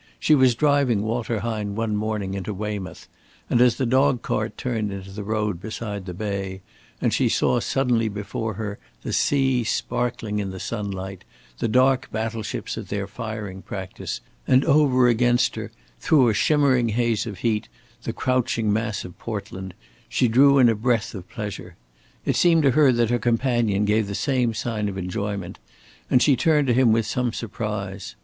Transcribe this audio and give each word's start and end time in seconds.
She 0.19 0.33
was 0.33 0.55
driving 0.55 1.03
Walter 1.03 1.41
Hine 1.41 1.75
one 1.75 1.95
morning 1.95 2.33
into 2.33 2.55
Weymouth, 2.55 3.07
and 3.51 3.61
as 3.61 3.75
the 3.75 3.85
dog 3.85 4.23
cart 4.23 4.57
turned 4.57 4.91
into 4.91 5.11
the 5.11 5.23
road 5.23 5.61
beside 5.61 6.07
the 6.07 6.13
bay, 6.15 6.63
and 6.99 7.13
she 7.13 7.29
saw 7.29 7.59
suddenly 7.59 8.09
before 8.09 8.55
her 8.55 8.79
the 9.03 9.13
sea 9.13 9.63
sparkling 9.63 10.39
in 10.39 10.49
the 10.49 10.59
sunlight, 10.59 11.23
the 11.59 11.67
dark 11.67 12.09
battle 12.11 12.41
ships 12.41 12.79
at 12.79 12.87
their 12.89 13.05
firing 13.05 13.61
practice, 13.61 14.21
and 14.47 14.65
over 14.65 15.07
against 15.07 15.53
her, 15.55 15.71
through 15.99 16.29
a 16.29 16.33
shimmering 16.33 16.89
haze 16.89 17.27
of 17.27 17.37
heat, 17.45 17.69
the 18.01 18.11
crouching 18.11 18.73
mass 18.73 19.05
of 19.05 19.19
Portland, 19.19 19.75
she 20.09 20.27
drew 20.27 20.57
in 20.57 20.67
a 20.67 20.73
breath 20.73 21.13
of 21.13 21.29
pleasure. 21.29 21.75
It 22.25 22.35
seemed 22.35 22.63
to 22.63 22.71
her 22.71 22.91
that 22.91 23.11
her 23.11 23.19
companion 23.19 23.85
gave 23.85 24.07
the 24.07 24.15
same 24.15 24.55
sign 24.55 24.89
of 24.89 24.97
enjoyment, 24.97 25.59
and 26.09 26.23
she 26.23 26.35
turned 26.35 26.65
to 26.69 26.73
him 26.73 26.91
with 26.91 27.05
some 27.05 27.31
surprise. 27.31 28.15